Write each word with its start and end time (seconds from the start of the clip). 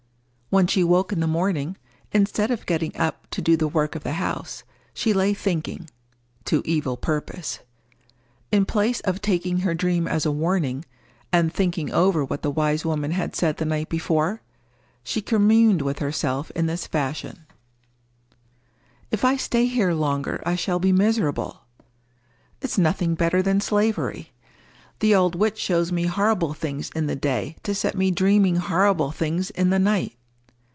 When 0.53 0.67
she 0.67 0.83
woke 0.83 1.13
in 1.13 1.21
the 1.21 1.27
morning, 1.27 1.77
instead 2.11 2.51
of 2.51 2.65
getting 2.65 2.93
up 2.97 3.25
to 3.31 3.41
do 3.41 3.55
the 3.55 3.69
work 3.69 3.95
of 3.95 4.03
the 4.03 4.15
house, 4.15 4.65
she 4.93 5.13
lay 5.13 5.33
thinking—to 5.33 6.61
evil 6.65 6.97
purpose. 6.97 7.59
In 8.51 8.65
place 8.65 8.99
of 8.99 9.21
taking 9.21 9.59
her 9.59 9.73
dream 9.73 10.09
as 10.09 10.25
a 10.25 10.31
warning, 10.33 10.83
and 11.31 11.53
thinking 11.53 11.93
over 11.93 12.25
what 12.25 12.41
the 12.41 12.51
wise 12.51 12.83
woman 12.83 13.11
had 13.11 13.33
said 13.33 13.55
the 13.57 13.63
night 13.65 13.87
before, 13.87 14.41
she 15.05 15.21
communed 15.21 15.81
with 15.81 15.99
herself 15.99 16.51
in 16.53 16.65
this 16.65 16.85
fashion:— 16.85 17.45
"If 19.09 19.23
I 19.23 19.37
stay 19.37 19.67
here 19.67 19.93
longer, 19.93 20.43
I 20.45 20.55
shall 20.57 20.79
be 20.79 20.91
miserable, 20.91 21.61
It 22.59 22.65
is 22.65 22.77
nothing 22.77 23.15
better 23.15 23.41
than 23.41 23.61
slavery. 23.61 24.33
The 24.99 25.15
old 25.15 25.33
witch 25.33 25.57
shows 25.59 25.93
me 25.93 26.07
horrible 26.07 26.53
things 26.53 26.89
in 26.93 27.07
the 27.07 27.15
day 27.15 27.55
to 27.63 27.73
set 27.73 27.95
me 27.95 28.11
dreaming 28.11 28.57
horrible 28.57 29.11
things 29.11 29.49
in 29.51 29.69
the 29.69 29.79
night. 29.79 30.17